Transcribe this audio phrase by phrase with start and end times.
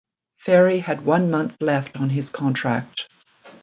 [0.39, 3.07] Ferry had one month left on his contract.